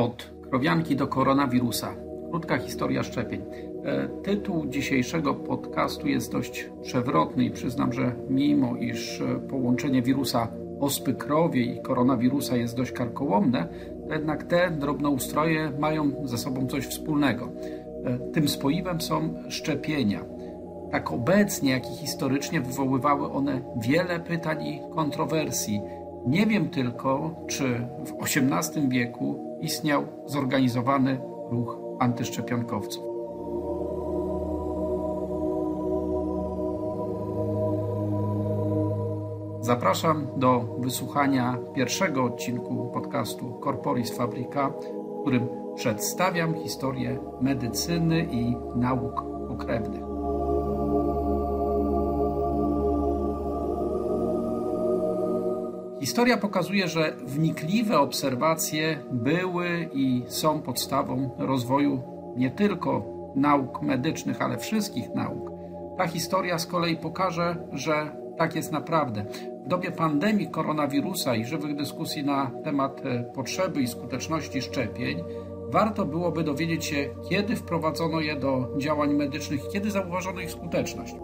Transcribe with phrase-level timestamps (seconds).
[0.00, 1.94] Od krowianki do koronawirusa.
[2.30, 3.42] Krótka historia szczepień.
[3.84, 10.48] E, tytuł dzisiejszego podcastu jest dość przewrotny i przyznam, że mimo iż e, połączenie wirusa
[10.80, 13.68] ospy krowiej i koronawirusa jest dość karkołomne,
[14.10, 17.48] jednak te drobnoustroje mają ze sobą coś wspólnego.
[18.04, 20.24] E, tym spoiwem są szczepienia.
[20.90, 25.80] Tak obecnie, jak i historycznie wywoływały one wiele pytań i kontrowersji
[26.26, 31.20] nie wiem tylko, czy w XVIII wieku istniał zorganizowany
[31.50, 33.04] ruch antyszczepionkowców.
[39.60, 49.24] Zapraszam do wysłuchania pierwszego odcinku podcastu Corporis Fabrica, w którym przedstawiam historię medycyny i nauk
[49.48, 50.19] pokrewnych.
[56.00, 62.02] Historia pokazuje, że wnikliwe obserwacje były i są podstawą rozwoju
[62.36, 63.04] nie tylko
[63.36, 65.50] nauk medycznych, ale wszystkich nauk.
[65.98, 69.24] Ta historia z kolei pokaże, że tak jest naprawdę.
[69.64, 75.24] W dobie pandemii koronawirusa i żywych dyskusji na temat e, potrzeby i skuteczności szczepień,
[75.68, 81.14] warto byłoby dowiedzieć się, kiedy wprowadzono je do działań medycznych kiedy zauważono ich skuteczność.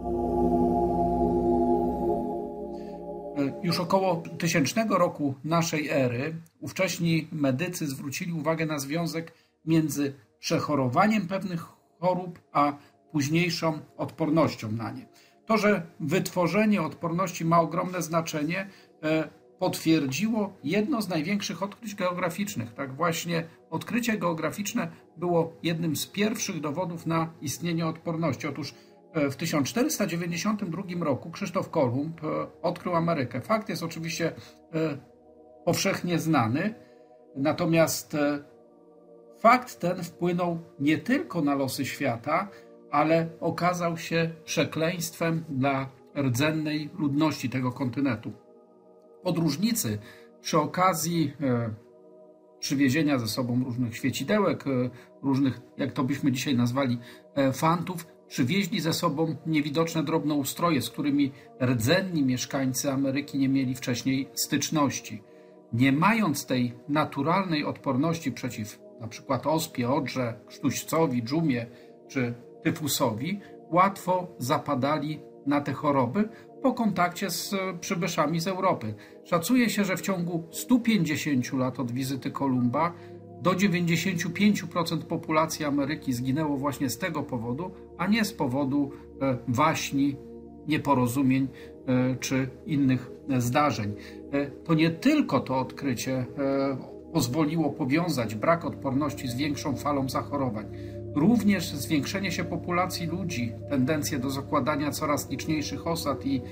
[3.62, 9.32] Już około tysięcznego roku naszej ery ówcześni medycy zwrócili uwagę na związek
[9.64, 11.64] między przechorowaniem pewnych
[12.00, 12.72] chorób, a
[13.12, 15.06] późniejszą odpornością na nie.
[15.46, 18.68] To, że wytworzenie odporności ma ogromne znaczenie,
[19.02, 22.74] e, potwierdziło jedno z największych odkryć geograficznych.
[22.74, 28.46] Tak właśnie odkrycie geograficzne było jednym z pierwszych dowodów na istnienie odporności.
[28.46, 28.74] Otóż
[29.16, 32.26] w 1492 roku Krzysztof Kolumb e,
[32.62, 33.40] odkrył Amerykę.
[33.40, 34.32] Fakt jest oczywiście
[34.74, 34.98] e,
[35.64, 36.74] powszechnie znany,
[37.36, 38.16] natomiast
[39.38, 42.48] fakt ten wpłynął nie tylko na losy świata,
[42.90, 48.32] ale okazał się przekleństwem dla rdzennej ludności tego kontynentu.
[49.22, 49.98] Podróżnicy
[50.40, 51.32] przy okazji
[52.58, 54.64] przywiezienia ze sobą różnych świecidełek,
[55.22, 56.98] różnych, jak to byśmy dzisiaj nazwali,
[57.52, 61.32] fantów, Przywieźli ze sobą niewidoczne drobnoustroje, z którymi
[61.62, 65.22] rdzenni mieszkańcy Ameryki nie mieli wcześniej styczności.
[65.72, 69.40] Nie mając tej naturalnej odporności przeciw np.
[69.44, 71.66] ospie, odrze, krztuścowi, dżumie
[72.08, 76.28] czy tyfusowi, łatwo zapadali na te choroby
[76.62, 78.94] po kontakcie z przybyszami z Europy.
[79.24, 82.92] Szacuje się, że w ciągu 150 lat od wizyty Kolumba
[83.42, 88.90] do 95% populacji Ameryki zginęło właśnie z tego powodu, a nie z powodu
[89.22, 90.16] e, waśni,
[90.68, 91.48] nieporozumień
[91.86, 93.94] e, czy innych zdarzeń.
[94.32, 96.26] E, to nie tylko to odkrycie
[97.12, 100.66] pozwoliło powiązać brak odporności z większą falą zachorowań.
[101.14, 106.42] Również zwiększenie się populacji ludzi, tendencje do zakładania coraz liczniejszych osad i,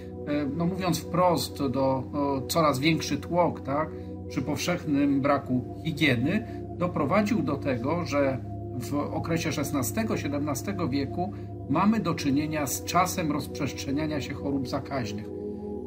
[0.56, 2.05] no mówiąc wprost, do
[2.49, 3.91] coraz większy tłok, tak,
[4.28, 8.39] przy powszechnym braku higieny, doprowadził do tego, że
[8.81, 11.33] w okresie XVI-XVII wieku
[11.71, 15.29] mamy do czynienia z czasem rozprzestrzeniania się chorób zakaźnych.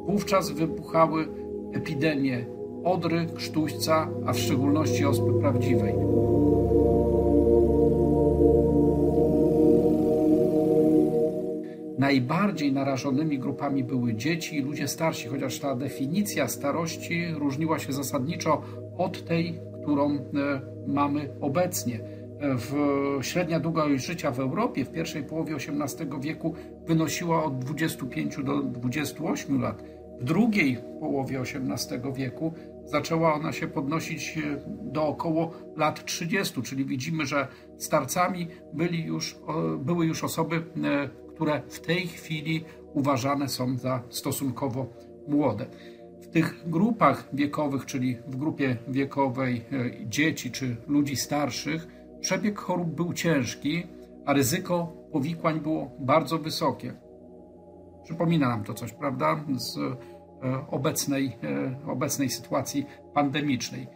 [0.06, 1.28] Wówczas wybuchały
[1.72, 2.46] epidemie
[2.84, 5.94] odry, krztuśca, a w szczególności ospy prawdziwej.
[11.98, 18.62] Najbardziej narażonymi grupami były dzieci i ludzie starsi, chociaż ta definicja starości różniła się zasadniczo
[18.98, 20.20] od tej, którą e,
[20.86, 22.00] mamy obecnie.
[22.40, 22.74] W
[23.22, 26.54] średnia długość życia w Europie w pierwszej połowie XVIII wieku
[26.86, 29.82] wynosiła od 25 do 28 lat.
[30.20, 32.52] W drugiej połowie XVIII wieku
[32.84, 37.48] zaczęła ona się podnosić do około lat 30, czyli widzimy, że
[37.78, 39.38] starcami byli już,
[39.78, 44.86] były już osoby, e, które w tej chwili uważane są za stosunkowo
[45.28, 45.66] młode.
[46.28, 51.88] W tych grupach wiekowych, czyli w grupie wiekowej e, dzieci czy ludzi starszych,
[52.20, 53.86] przebieg chorób był ciężki,
[54.26, 56.94] a ryzyko powikłań było bardzo wysokie.
[58.04, 59.96] Przypomina nam to coś, prawda, z e,
[60.70, 61.36] obecnej,
[61.86, 63.86] e, obecnej sytuacji pandemicznej.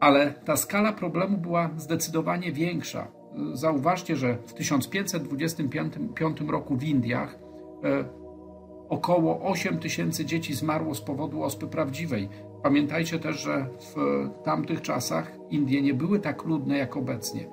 [0.00, 3.08] Ale ta skala problemu była zdecydowanie większa.
[3.52, 7.38] Zauważcie, że w 1525 roku w Indiach
[8.88, 12.28] Około 8 tysięcy dzieci zmarło z powodu ospy prawdziwej.
[12.62, 13.94] Pamiętajcie też, że w
[14.44, 17.48] tamtych czasach Indie nie były tak ludne jak obecnie.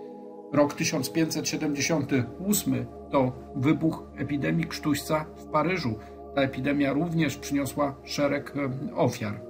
[0.54, 5.96] Rok 1578 to wybuch epidemii krztuśca w Paryżu.
[6.36, 8.54] Ta epidemia również przyniosła szereg
[8.96, 9.42] ofiar.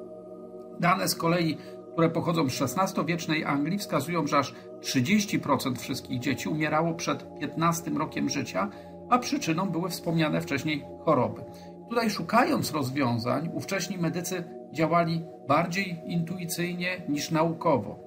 [0.80, 1.58] Dane z kolei
[1.96, 8.30] które pochodzą z XVI-wiecznej Anglii, wskazują, że aż 30% wszystkich dzieci umierało przed 15 rokiem
[8.30, 8.70] życia,
[9.10, 11.42] a przyczyną były wspomniane wcześniej choroby.
[11.90, 18.00] Tutaj szukając rozwiązań, ówcześni medycy działali bardziej intuicyjnie niż naukowo.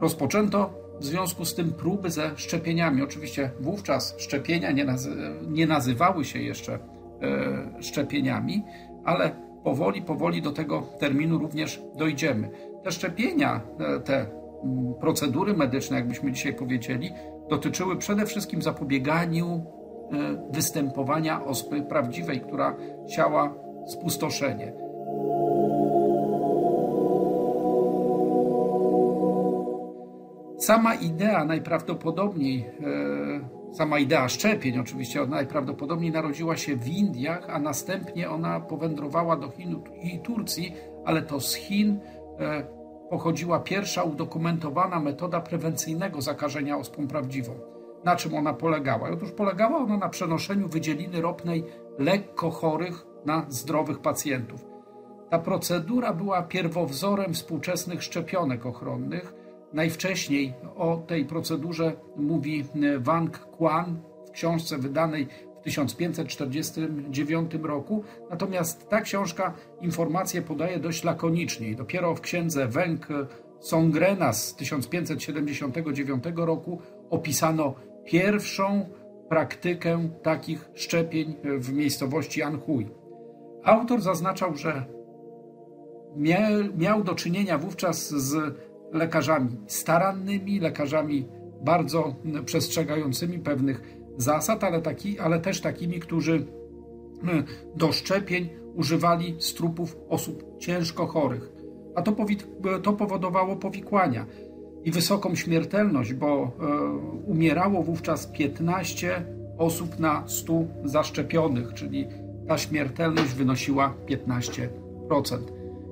[0.00, 3.02] Rozpoczęto w związku z tym próby ze szczepieniami.
[3.02, 5.16] Oczywiście wówczas szczepienia nie, nazy
[5.48, 8.64] nie nazywały się jeszcze e, szczepieniami,
[9.04, 9.30] ale
[9.64, 12.50] powoli, powoli do tego terminu również dojdziemy.
[12.84, 14.26] Te szczepienia, e, te
[15.00, 17.10] procedury medyczne, jakbyśmy dzisiaj powiedzieli,
[17.50, 19.66] dotyczyły przede wszystkim zapobieganiu
[20.50, 22.76] występowania ospy prawdziwej, która
[23.08, 23.54] siała
[23.86, 24.72] spustoszenie.
[30.58, 32.66] Sama idea najprawdopodobniej,
[33.70, 39.48] e, sama idea szczepień oczywiście najprawdopodobniej narodziła się w Indiach, a następnie ona powędrowała do
[39.48, 42.00] Chin i Turcji, ale to z Chin
[42.38, 42.62] e,
[43.10, 47.77] pochodziła pierwsza udokumentowana metoda prewencyjnego zakażenia ospą prawdziwą.
[48.08, 49.10] Na czym ona polegała?
[49.10, 51.64] Otóż polegała ona na przenoszeniu wydzieliny ropnej
[51.98, 54.64] lekko chorych na zdrowych pacjentów.
[55.30, 59.34] Ta procedura była pierwowzorem współczesnych szczepionek ochronnych,
[59.72, 62.64] Najwcześniej o tej procedurze mówi
[62.98, 65.28] Wang Quan w książce wydanej
[65.60, 71.74] w 1549 roku, natomiast ta książka informacje podaje dość lakonicznie.
[71.74, 73.08] Dopiero w księdze Weng
[73.60, 76.78] Songrena z 1579 roku
[77.10, 77.74] opisano
[78.08, 78.88] pierwszą
[79.28, 82.88] praktykę takich szczepień w miejscowości Anhui.
[83.64, 84.84] Autor zaznaczał, że
[86.76, 88.56] miał do czynienia wówczas z
[88.92, 91.28] lekarzami starannymi, lekarzami
[91.64, 92.14] bardzo
[92.44, 96.46] przestrzegającymi pewnych zasad, ale, taki, ale też takimi, którzy
[97.76, 101.52] do szczepień używali strupów osób ciężko chorych.
[101.94, 102.16] A to,
[102.82, 104.26] to powodowało powikłania
[104.88, 106.48] i wysoką śmiertelność, bo e,
[107.26, 109.24] umierało wówczas 15
[109.58, 112.06] osób na 100 zaszczepionych, czyli
[112.46, 114.68] ta śmiertelność wynosiła 15%.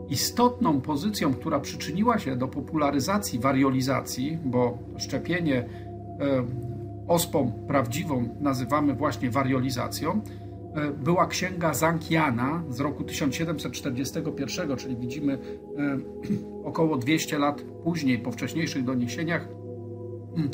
[0.08, 5.66] Istotną pozycją, która przyczyniła się do popularyzacji wariolizacji, bo szczepienie e,
[7.08, 10.20] ospą prawdziwą nazywamy właśnie wariolizacją,
[11.04, 15.38] była księga Zankiana z roku 1741, czyli widzimy e,
[16.70, 19.48] około 200 lat później, po wcześniejszych doniesieniach,
[20.36, 20.50] mm,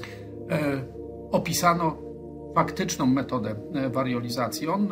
[1.30, 1.96] opisano
[2.54, 3.54] faktyczną metodę
[3.90, 4.68] wariolizacji.
[4.68, 4.88] On,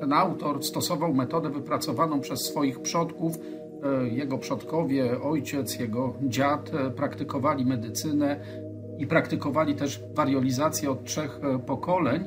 [0.00, 3.38] ten autor, stosował metodę wypracowaną przez swoich przodków
[3.82, 8.40] E, jego przodkowie, ojciec, jego dziad e, praktykowali medycynę
[8.98, 12.24] i praktykowali też wariolizację od trzech e, pokoleń.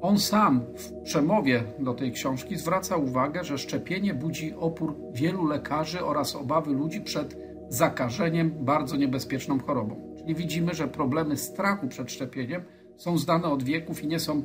[0.00, 6.04] On sam w przemowie do tej książki zwraca uwagę, że szczepienie budzi opór wielu lekarzy
[6.04, 7.36] oraz obawy ludzi przed
[7.68, 10.14] zakażeniem bardzo niebezpieczną chorobą.
[10.18, 12.62] Czyli widzimy, że problemy strachu przed szczepieniem
[12.96, 14.42] są znane od wieków i nie są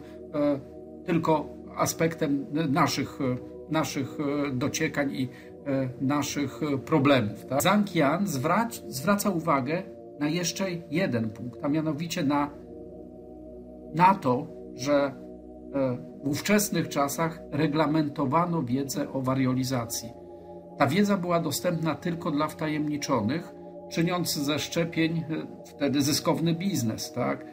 [1.05, 3.19] tylko aspektem naszych,
[3.69, 4.17] naszych
[4.53, 5.29] dociekań i
[5.67, 7.45] E, naszych e, problemów.
[7.45, 7.61] Tak?
[7.61, 8.27] Zhang Yan
[8.87, 9.83] zwraca uwagę
[10.19, 12.49] na jeszcze jeden punkt, a mianowicie na,
[13.95, 15.13] na to, że e,
[16.23, 20.09] w ówczesnych czasach reglamentowano wiedzę o wariolizacji.
[20.77, 23.53] Ta wiedza była dostępna tylko dla wtajemniczonych,
[23.91, 25.23] czyniąc ze szczepień
[25.65, 27.11] wtedy zyskowny biznes.
[27.11, 27.45] Tak?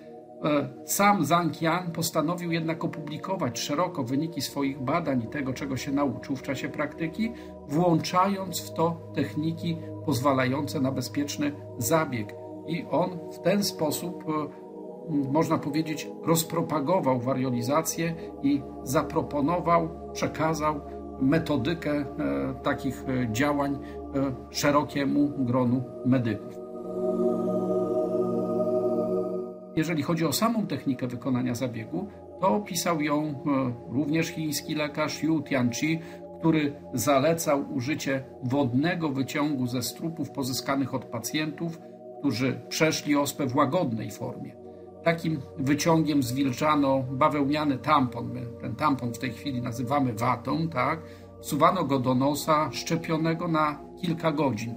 [0.45, 5.93] E, sam Zhang Yan postanowił jednak opublikować szeroko wyniki swoich badań i tego, czego się
[5.93, 7.33] nauczył w czasie praktyki,
[7.69, 12.35] włączając w to techniki pozwalające na bezpieczny zabieg.
[12.67, 14.68] I on w ten sposób, e,
[15.11, 20.81] można powiedzieć, rozpropagował wariolizację i zaproponował, przekazał
[21.21, 22.05] metodykę e,
[22.63, 23.79] takich działań
[24.51, 26.69] szerokiemu gronu medyków.
[29.79, 32.09] Jeżeli chodzi o samą technikę wykonania zabiegu,
[32.41, 33.35] to opisał ją e,
[33.93, 35.99] również chiński lekarz Yu Tianqi,
[36.39, 41.81] który zalecał użycie wodnego wyciągu ze strupów pozyskanych od pacjentów,
[42.19, 44.68] którzy przeszli ospę w łagodnej formie.
[45.09, 48.33] Takim wyciągiem zwilżano bawełniany tampon.
[48.33, 51.01] My ten tampon w tej chwili nazywamy watą, tak?
[51.41, 54.75] Wsuwano go do nosa szczepionego na kilka godzin.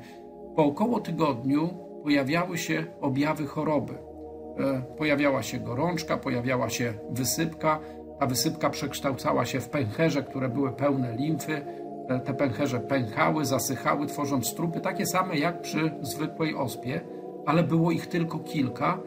[0.56, 1.70] Po około tygodniu
[2.04, 3.94] pojawiały się objawy choroby.
[3.94, 7.80] E, pojawiała się gorączka, pojawiała się wysypka.
[8.20, 11.66] Ta wysypka przekształcała się w pęcherze, które były pełne limfy.
[12.10, 17.02] E, te pęcherze pękały, zasychały, tworząc strupy takie same jak przy zwykłej ospie,
[17.46, 19.00] ale było ich tylko kilka,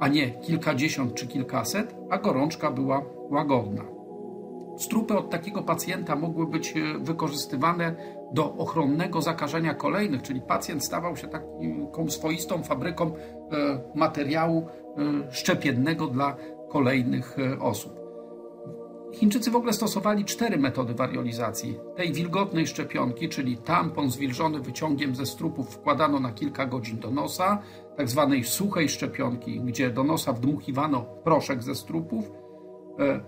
[0.00, 3.82] a nie kilkadziesiąt czy kilkaset, a gorączka była łagodna.
[4.78, 7.94] Strupy od takiego pacjenta mogły być e, wykorzystywane
[8.32, 13.12] do ochronnego zakażenia kolejnych, czyli pacjent stawał się taką swoistą fabryką
[13.94, 14.66] materiału
[15.30, 16.36] szczepiennego dla
[16.68, 18.03] kolejnych osób.
[19.14, 21.78] Chińczycy w ogóle stosowali cztery metody wariolizacji.
[21.96, 27.62] Tej wilgotnej szczepionki, czyli tampon zwilżony wyciągiem ze strupów wkładano na kilka godzin do nosa,
[27.96, 32.32] tak zwanej suchej szczepionki, gdzie do nosa wdmuchiwano proszek ze strupów.
[32.98, 33.20] E,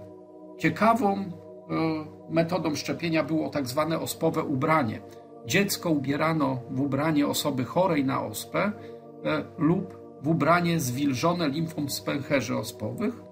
[0.58, 1.30] ciekawą e,
[2.30, 5.00] metodą szczepienia było tak zwane ospowe ubranie.
[5.46, 8.72] Dziecko ubierano w ubranie osoby chorej na ospę e,
[9.58, 13.22] lub w ubranie zwilżone limfą z pęcherzy ospowych.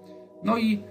[0.43, 0.83] No i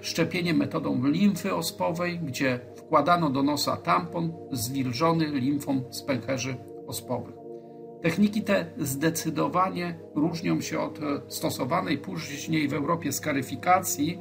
[0.00, 6.56] szczepienie metodą limfy ospowej, gdzie wkładano do nosa tampon zwilżony limfą z pęcherzy
[6.86, 7.34] ospowych.
[8.02, 14.18] Techniki te zdecydowanie różnią się od y, stosowanej później w Europie skaryfikacji,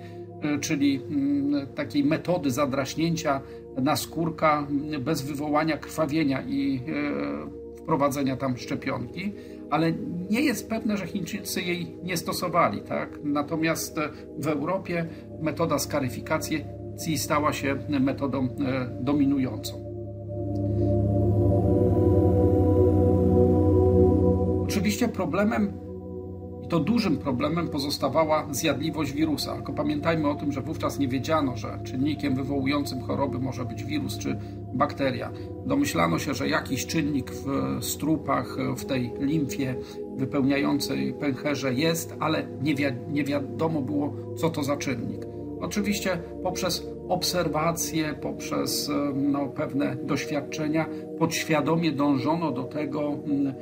[0.55, 3.41] y, czyli mm, takiej metody zadraśnięcia
[3.77, 4.67] naskórka
[4.99, 6.81] bez wywołania krwawienia i
[7.77, 9.33] wprowadzenia tam szczepionki
[9.73, 9.93] ale
[10.29, 12.81] nie jest pewne, że Chińczycy jej nie stosowali.
[12.81, 13.19] Tak?
[13.23, 13.99] Natomiast
[14.37, 15.05] w Europie
[15.41, 16.65] metoda skaryfikacji
[17.17, 18.49] stała się metodą e,
[19.01, 19.73] dominującą.
[24.63, 25.73] Oczywiście problemem
[26.63, 29.55] i to dużym problemem pozostawała zjadliwość wirusa.
[29.55, 34.17] Tylko pamiętajmy o tym, że wówczas nie wiedziano, że czynnikiem wywołującym choroby może być wirus
[34.17, 34.39] czy
[34.73, 35.31] bakteria.
[35.65, 39.75] Domyślano się, że jakiś czynnik w strupach, w tej limfie
[40.15, 45.25] wypełniającej pęcherze jest, ale nie, wi nie wiadomo było, co to za czynnik.
[45.61, 50.85] Oczywiście poprzez obserwacje, poprzez no, pewne doświadczenia
[51.19, 53.53] podświadomie dążono do tego, mm, e,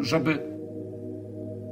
[0.00, 0.54] żeby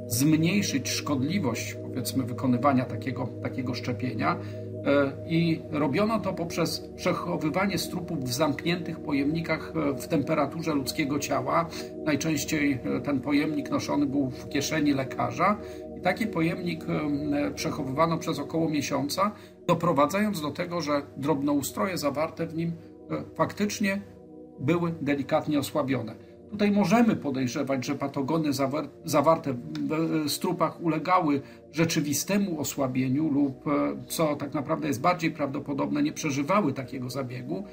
[0.07, 4.37] zmniejszyć szkodliwość, powiedzmy, wykonywania takiego, takiego szczepienia.
[4.85, 11.69] E, I robiono to poprzez przechowywanie strupów w zamkniętych pojemnikach e, w temperaturze ludzkiego ciała.
[12.05, 15.57] Najczęściej e, ten pojemnik noszony był w kieszeni lekarza.
[15.97, 16.85] I taki pojemnik
[17.55, 19.31] przechowywano przez około miesiąca,
[19.67, 22.71] doprowadzając do tego, że drobnoustroje zawarte w nim
[23.35, 24.01] faktycznie
[24.59, 26.15] były delikatnie osłabione.
[26.53, 28.49] Tutaj możemy podejrzewać, że patogony
[29.05, 31.41] zawarte w strupach ulegały
[31.71, 33.71] rzeczywistemu osłabieniu lub, e,
[34.07, 37.63] co tak naprawdę jest bardziej prawdopodobne, nie przeżywały takiego zabiegu.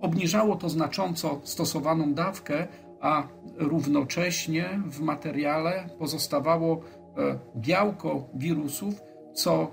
[0.00, 2.66] Obniżało to znacząco stosowaną dawkę,
[3.00, 6.80] a równocześnie w materiale pozostawało
[7.16, 8.94] e, białko wirusów,
[9.34, 9.70] co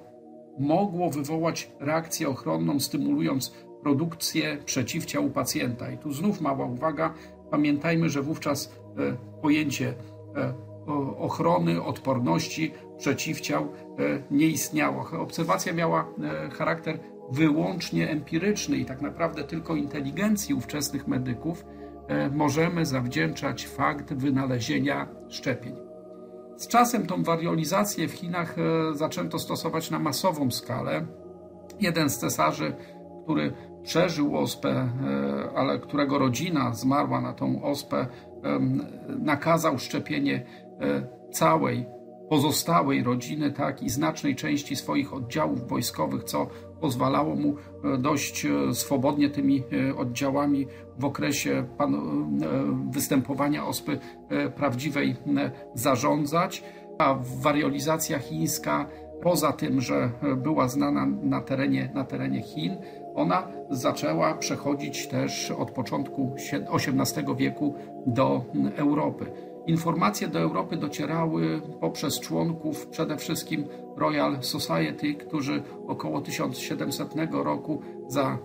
[0.59, 3.53] mogło wywołać reakcję ochronną, stymulując
[3.83, 5.91] produkcję przeciwciał u pacjenta.
[5.91, 7.13] I tu znów mała uwaga,
[7.51, 9.93] Pamiętajmy, że wówczas e, pojęcie
[10.35, 10.53] e,
[11.17, 13.67] ochrony, odporności, przeciwciał e,
[14.31, 15.09] nie istniało.
[15.19, 16.07] Obserwacja miała
[16.51, 16.99] charakter
[17.31, 21.65] wyłącznie empiryczny i tak naprawdę tylko inteligencji ówczesnych medyków
[22.31, 25.75] możemy zawdzięczać fakt wynalezienia szczepień.
[26.57, 28.55] Z czasem tą wariolizację w Chinach
[28.93, 31.05] zaczęto stosować na masową skalę.
[31.79, 32.73] Jeden z cesarzy,
[33.23, 33.53] który
[33.83, 34.89] przeżył ospę, e,
[35.55, 38.07] ale którego rodzina zmarła na tą ospę,
[39.19, 40.45] nakazał szczepienie
[40.81, 41.85] e, całej
[42.29, 46.47] pozostałej rodziny, tak i znacznej części swoich oddziałów wojskowych, co
[46.81, 49.63] pozwalało mu e, dość swobodnie tymi
[49.97, 51.65] oddziałami w okresie
[52.91, 53.99] występowania ospy
[54.55, 55.15] prawdziwej
[55.73, 56.63] zarządzać.
[56.97, 58.85] A wariolizacja chińska,
[59.21, 62.77] poza tym, że była znana na terenie, na terenie Chin,
[63.15, 67.75] ona zaczęła przechodzić też od początku XVIII wieku
[68.05, 69.25] do Europy.
[69.65, 73.65] Informacje do Europy docierały poprzez członków przede wszystkim
[73.97, 78.37] Royal Society, którzy około 1700 roku za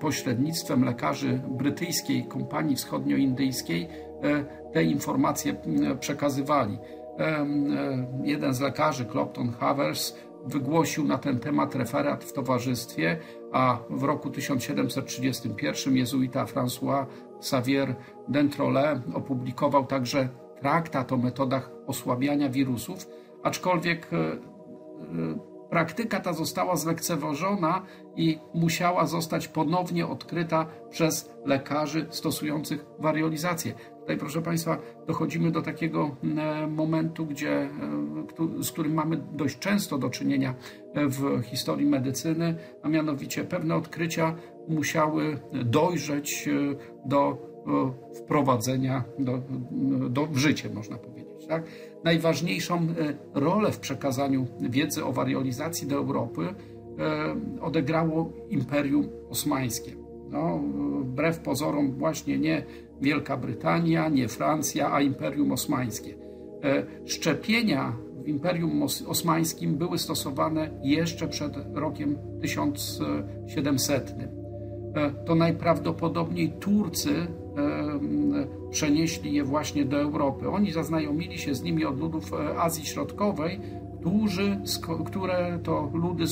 [0.00, 3.88] pośrednictwem lekarzy brytyjskiej kompanii wschodnioindyjskiej
[4.22, 5.56] e, te informacje
[6.00, 6.78] przekazywali.
[7.18, 7.46] E,
[8.24, 10.16] jeden z lekarzy, Clopton Havers,
[10.46, 13.18] wygłosił na ten temat referat w towarzystwie,
[13.52, 17.06] a w roku 1731 jezuita François
[17.38, 17.94] Xavier
[18.28, 20.28] d'Entrole opublikował także
[20.60, 23.06] traktat o metodach osłabiania wirusów,
[23.42, 27.82] aczkolwiek e, e, praktyka ta została zlekceważona
[28.16, 33.74] i musiała zostać ponownie odkryta przez lekarzy stosujących wariolizację.
[34.00, 39.98] Tutaj, proszę Państwa, dochodzimy do takiego e, momentu, gdzie, e, z którym mamy dość często
[39.98, 40.54] do czynienia
[40.94, 44.34] e, w historii medycyny, a mianowicie pewne odkrycia
[44.68, 46.48] musiały dojrzeć
[47.04, 47.38] do
[48.14, 49.42] wprowadzenia do,
[50.10, 51.46] do, w życie, można powiedzieć.
[51.48, 51.62] Tak?
[52.06, 52.86] Najważniejszą
[53.34, 56.54] rolę w przekazaniu wiedzy o wariolizacji do Europy
[57.60, 59.90] odegrało Imperium Osmańskie.
[60.30, 60.60] No,
[61.00, 62.64] wbrew pozorom właśnie nie
[63.00, 66.14] Wielka Brytania, nie Francja, a Imperium Osmańskie.
[67.04, 74.14] Szczepienia w Imperium Osmańskim były stosowane jeszcze przed rokiem 1700.
[75.26, 77.26] To najprawdopodobniej Turcy
[78.70, 80.48] przenieśli je właśnie do Europy.
[80.48, 83.60] Oni zaznajomili się z nimi od ludów e, Azji Środkowej,
[84.00, 84.60] którzy,
[85.06, 86.24] które to ludy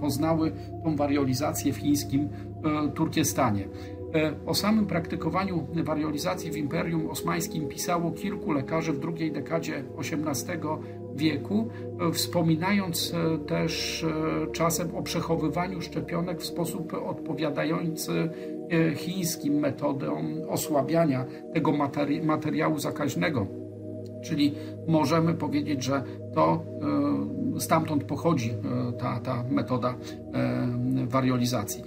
[0.00, 0.52] poznały
[0.84, 3.68] tą wariolizację w chińskim e, Turkestanie.
[4.14, 10.58] E, o samym praktykowaniu wariolizacji w Imperium Osmańskim pisało kilku lekarzy w drugiej dekadzie XVIII
[11.14, 11.68] wieku,
[12.12, 13.14] wspominając
[13.46, 14.06] też
[14.52, 18.57] czasem o przechowywaniu szczepionek w sposób odpowiadający E,
[18.96, 23.46] chińskim metodą osłabiania tego materi materiału zakaźnego.
[24.24, 24.54] Czyli
[24.86, 26.02] możemy powiedzieć, że
[26.34, 26.64] to
[27.56, 29.94] e, stamtąd pochodzi e, ta, ta metoda
[31.06, 31.82] wariolizacji.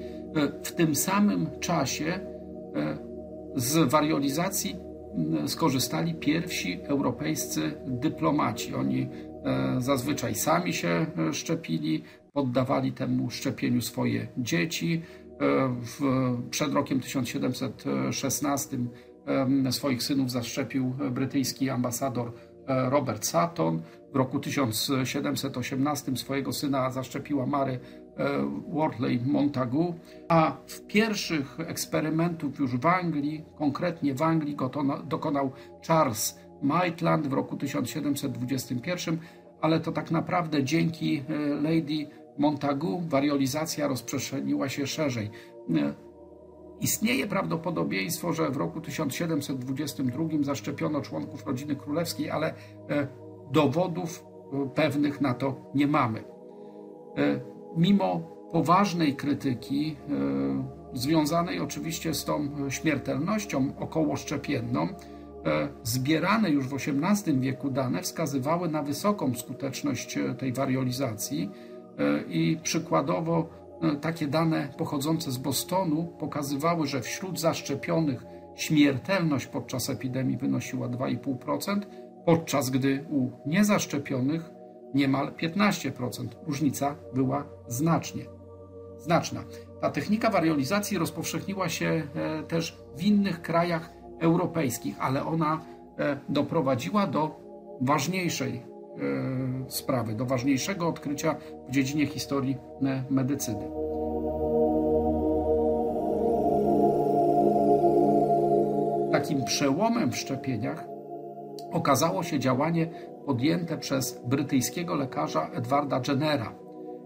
[0.63, 2.19] W tym samym czasie
[3.55, 4.75] z wariolizacji
[5.47, 8.75] skorzystali pierwsi europejscy dyplomaci.
[8.75, 9.09] Oni
[9.77, 15.01] zazwyczaj sami się szczepili, poddawali temu szczepieniu swoje dzieci,
[15.81, 15.99] w,
[16.49, 18.77] przed rokiem 1716
[19.71, 22.31] swoich synów zaszczepił brytyjski ambasador
[22.67, 23.81] e, Robert Sutton.
[24.13, 27.79] W roku 1718 swojego syna zaszczepiła Mary
[28.17, 28.29] e,
[28.69, 29.95] Wortley Montagu,
[30.29, 34.57] a w pierwszych eksperymentów już w Anglii, konkretnie w Anglii,
[35.07, 35.51] dokonał
[35.87, 39.17] Charles Maitland w roku 1721,
[39.61, 45.29] ale to tak naprawdę dzięki e, Lady Montagu wariolizacja rozprzestrzeniła się szerzej.
[46.81, 52.53] Istnieje prawdopodobieństwo, że w roku 1722 zaszczepiono członków rodziny królewskiej, ale
[52.89, 53.07] e,
[53.51, 56.19] dowodów e, pewnych na to nie mamy.
[56.19, 56.23] E,
[57.77, 58.21] mimo
[58.51, 59.95] poważnej krytyki,
[60.93, 64.87] związanej oczywiście z tą śmiertelnością okołoszczepienną,
[65.83, 71.49] zbierane już w XVIII wieku dane wskazywały na wysoką skuteczność tej wariolizacji
[72.27, 73.49] i przykładowo
[73.81, 78.25] e, takie dane pochodzące z Bostonu pokazywały, że wśród zaszczepionych
[78.55, 81.81] śmiertelność podczas epidemii wynosiła 2,5%,
[82.25, 84.49] podczas gdy u niezaszczepionych
[84.93, 86.27] niemal 15%.
[86.47, 88.23] Różnica była znacznie
[88.97, 89.43] znaczna.
[89.81, 95.61] Ta technika wariolizacji rozpowszechniła się e, też w innych krajach europejskich, ale ona
[96.29, 97.39] doprowadziła do
[97.81, 98.70] ważniejszej E,
[99.67, 101.35] sprawy, do ważniejszego odkrycia
[101.67, 103.71] w dziedzinie historii e, medycyny.
[109.11, 110.85] Takim przełomem w szczepieniach
[111.71, 112.87] okazało się działanie
[113.25, 116.55] podjęte przez brytyjskiego lekarza Edwarda Jennera.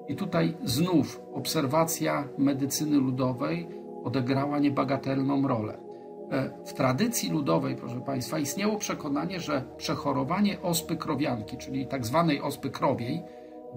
[0.07, 3.67] I tutaj znów obserwacja medycyny ludowej
[4.03, 5.84] odegrała niebagatelną rolę.
[6.31, 12.41] E, w tradycji ludowej, proszę Państwa, istniało przekonanie, że przechorowanie ospy krowianki, czyli tak zwanej
[12.41, 13.23] ospy krowiej,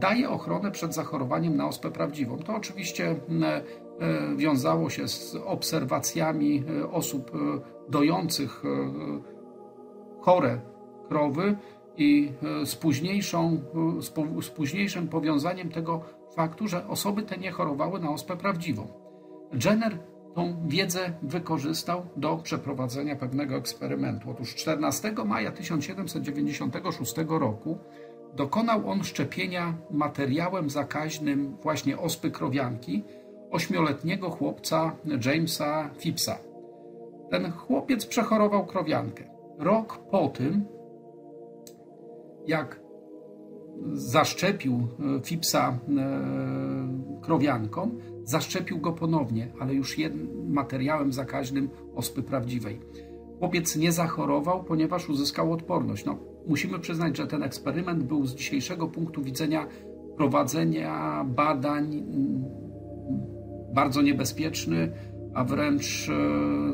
[0.01, 2.39] daje ochronę przed zachorowaniem na ospę prawdziwą.
[2.39, 3.63] To oczywiście e,
[4.37, 7.31] wiązało się z obserwacjami e, osób
[7.89, 8.63] dojących
[10.21, 10.61] chore
[11.09, 11.57] krowy
[11.97, 12.33] i
[12.65, 13.61] z, późniejszą,
[14.41, 16.01] z późniejszym powiązaniem tego
[16.35, 18.87] faktu, że osoby te nie chorowały na ospę prawdziwą.
[19.65, 19.99] Jenner
[20.35, 24.31] tą wiedzę wykorzystał do przeprowadzenia pewnego eksperymentu.
[24.31, 27.79] Otóż 14 maja 1796 roku
[28.37, 33.05] dokonał on szczepienia materiałem zakaźnym właśnie ospy krowianki
[33.51, 36.39] ośmioletniego chłopca Jamesa Phippsa.
[37.31, 39.25] Ten chłopiec przechorował krowiankę.
[39.59, 40.65] Rok po tym,
[42.47, 42.81] jak
[43.93, 44.89] zaszczepił
[45.25, 45.79] Phippsa e,
[47.23, 47.91] krowianką,
[48.29, 52.81] Zaszczepił go ponownie, ale już jednym materiałem zakaźnym ospy prawdziwej.
[53.39, 56.05] Chłopiec nie zachorował, ponieważ uzyskał odporność.
[56.05, 59.67] No, musimy przyznać, że ten eksperyment był z dzisiejszego punktu widzenia
[60.17, 62.45] prowadzenia badań mm,
[63.75, 64.93] bardzo niebezpieczny,
[65.35, 66.13] a wręcz e,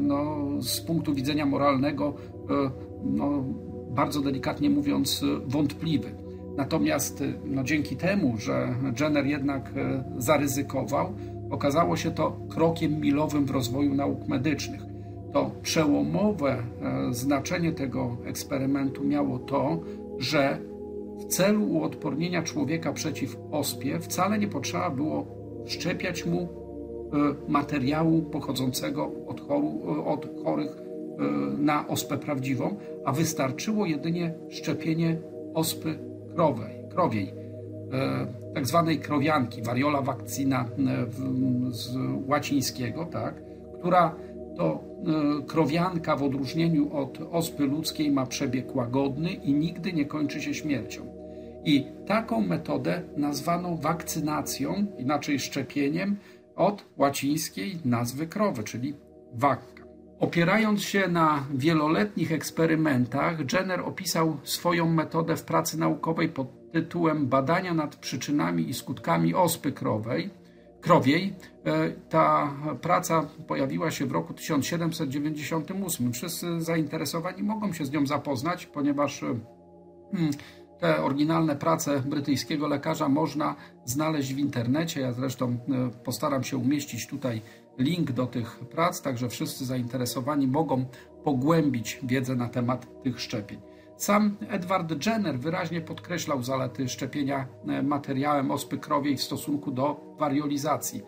[0.01, 2.15] no, z punktu widzenia moralnego,
[2.51, 2.71] e,
[3.05, 3.45] no,
[3.91, 6.15] bardzo delikatnie mówiąc, wątpliwy.
[6.57, 11.15] Natomiast no, dzięki temu, że Jenner jednak e, zaryzykował,
[11.55, 14.81] Okazało się to krokiem milowym w rozwoju nauk medycznych.
[15.33, 19.81] To przełomowe e, znaczenie tego eksperymentu miało to,
[20.19, 20.59] że
[21.19, 25.27] w celu uodpornienia człowieka przeciw ospie wcale nie potrzeba było
[25.67, 26.49] szczepiać mu e,
[27.49, 30.85] materiału pochodzącego od, choru, e, od chorych
[31.59, 35.17] na ospę prawdziwą, a wystarczyło jedynie szczepienie
[35.55, 35.99] ospy
[36.35, 37.44] krowej, krowiej
[38.55, 40.65] tak zwanej krowianki, variola vaccina
[41.71, 43.35] z łacińskiego, tak,
[43.79, 44.15] która
[44.57, 44.85] to
[45.47, 51.15] krowianka w odróżnieniu od ospy ludzkiej ma przebieg łagodny i nigdy nie kończy się śmiercią.
[51.65, 56.17] I taką metodę nazwano wakcynacją, inaczej szczepieniem,
[56.57, 58.95] od łacińskiej nazwy krowy, czyli
[59.35, 59.85] wakka.
[60.21, 67.75] Opierając się na wieloletnich eksperymentach, Jenner opisał swoją metodę w pracy naukowej pod tytułem Badania
[67.75, 70.31] nad przyczynami i skutkami ospy krowej,
[70.81, 71.35] krowiej.
[71.65, 76.13] E, ta praca pojawiła się w roku 1798.
[76.13, 79.27] Wszyscy zainteresowani mogą się z nią zapoznać, ponieważ e,
[80.13, 80.31] hmm,
[80.81, 85.01] te oryginalne prace brytyjskiego lekarza można znaleźć w internecie.
[85.01, 87.43] Ja zresztą e, postaram się umieścić tutaj
[87.79, 90.87] link do tych prac, także wszyscy zainteresowani mogą
[91.25, 93.74] pogłębić wiedzę na temat tych szczepień.
[93.97, 101.03] Sam Edward Jenner wyraźnie podkreślał zalety szczepienia e, materiałem ospy krowiej w stosunku do wariolizacji.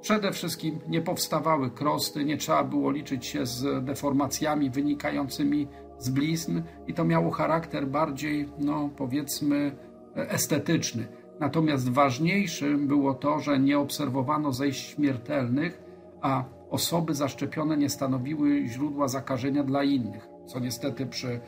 [0.00, 6.62] Przede wszystkim nie powstawały krosty, nie trzeba było liczyć się z deformacjami wynikającymi z blizn
[6.86, 9.76] i to miało charakter bardziej, no powiedzmy,
[10.14, 11.08] estetyczny.
[11.40, 15.82] Natomiast ważniejszym było to, że nie obserwowano zejść śmiertelnych,
[16.22, 21.40] a osoby zaszczepione nie stanowiły źródła zakażenia dla innych, co niestety przy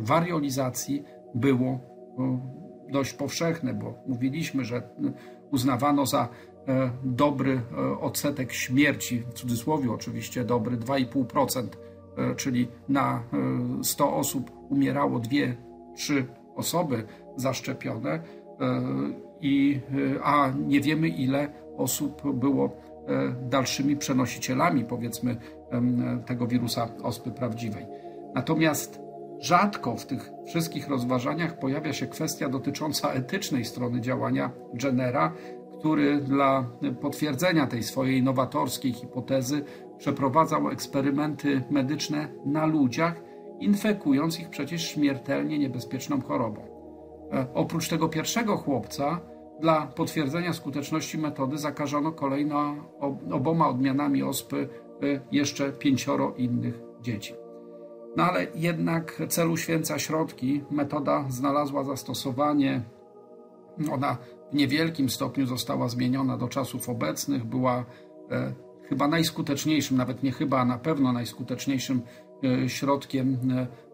[0.00, 1.78] wariolizacji było
[2.92, 4.82] dość powszechne, bo mówiliśmy, że
[5.50, 6.28] uznawano za
[6.68, 11.66] e, dobry e, odsetek śmierci, w cudzysłowie oczywiście dobry, 2,5%,
[12.16, 13.22] e, czyli na
[13.82, 16.24] 100 osób umierało 2-3
[16.56, 17.04] osoby
[17.36, 18.22] zaszczepione,
[19.40, 19.80] i,
[20.22, 22.76] a nie wiemy ile osób było
[23.50, 25.36] dalszymi przenosicielami, powiedzmy,
[26.26, 27.86] tego wirusa ospy prawdziwej.
[28.34, 29.00] Natomiast
[29.38, 34.50] rzadko w tych wszystkich rozważaniach pojawia się kwestia dotycząca etycznej strony działania
[34.82, 35.32] Jennera,
[35.78, 39.64] który dla potwierdzenia tej swojej nowatorskiej hipotezy
[39.98, 43.22] przeprowadzał eksperymenty medyczne na ludziach,
[43.60, 46.62] infekując ich przecież śmiertelnie niebezpieczną chorobą.
[47.32, 49.20] E, oprócz tego pierwszego chłopca,
[49.60, 52.74] dla potwierdzenia skuteczności metody zakażono kolejno
[53.32, 54.68] oboma odmianami ospy
[55.02, 57.41] e, jeszcze pięcioro innych dzieci.
[58.16, 62.82] No ale jednak celu święca środki metoda znalazła zastosowanie.
[63.92, 64.16] Ona
[64.52, 67.84] w niewielkim stopniu została zmieniona do czasów obecnych, była
[68.30, 68.52] e,
[68.88, 72.02] chyba najskuteczniejszym, nawet nie chyba, a na pewno najskuteczniejszym
[72.44, 73.38] e, środkiem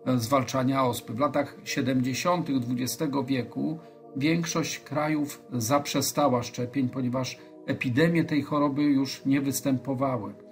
[0.06, 1.14] e, zwalczania ospy.
[1.14, 2.48] W latach 70.
[2.50, 3.78] XX wieku
[4.16, 10.47] większość krajów zaprzestała szczepień, ponieważ epidemie tej choroby już nie występowały.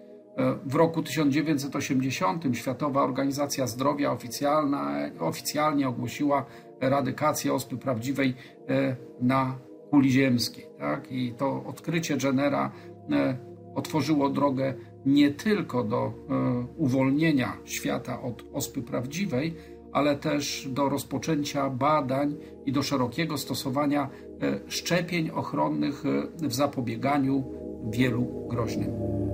[0.66, 4.16] W roku 1980 Światowa Organizacja Zdrowia
[5.20, 6.44] oficjalnie ogłosiła
[6.80, 8.34] eradykację ospy prawdziwej
[8.68, 9.58] e, na
[9.90, 10.66] kuli ziemskiej.
[10.78, 11.12] Tak?
[11.12, 12.70] I to odkrycie Jennera
[13.10, 13.36] e,
[13.74, 14.74] otworzyło drogę
[15.06, 16.12] nie tylko do e,
[16.76, 19.54] uwolnienia świata od ospy prawdziwej,
[19.92, 24.08] ale też do rozpoczęcia badań i do szerokiego stosowania
[24.68, 26.02] szczepień ochronnych
[26.42, 27.44] w zapobieganiu
[27.90, 28.90] wielu groźnym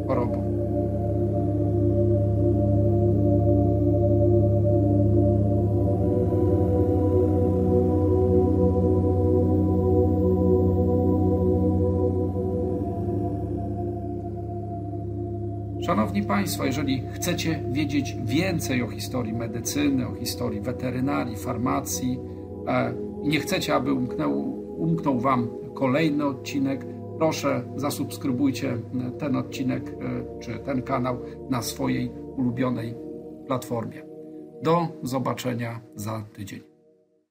[0.06, 0.51] chorobom.
[16.22, 22.18] Szanowni Państwo, jeżeli chcecie wiedzieć więcej o historii medycyny, o historii weterynarii, farmacji
[22.66, 24.32] e, i nie chcecie, aby umknął,
[24.78, 26.86] umknął Wam kolejny odcinek,
[27.18, 28.78] proszę zasubskrybujcie
[29.18, 29.94] ten odcinek e,
[30.40, 31.18] czy ten kanał
[31.50, 32.94] na swojej ulubionej
[33.46, 34.02] platformie.
[34.62, 36.71] Do zobaczenia za tydzień.